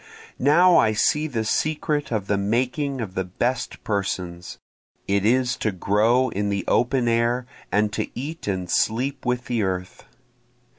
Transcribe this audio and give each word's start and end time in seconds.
Now 0.39 0.77
I 0.77 0.93
see 0.93 1.27
the 1.27 1.45
secret 1.45 2.11
of 2.11 2.25
the 2.25 2.35
making 2.39 3.01
of 3.01 3.13
the 3.13 3.23
best 3.23 3.83
persons, 3.83 4.57
It 5.07 5.27
is 5.27 5.55
to 5.57 5.71
grow 5.71 6.29
in 6.29 6.49
the 6.49 6.65
open 6.67 7.07
air 7.07 7.45
and 7.71 7.93
to 7.93 8.07
eat 8.19 8.47
and 8.47 8.67
sleep 8.67 9.27
with 9.27 9.45
the 9.45 9.61
earth. 9.61 10.05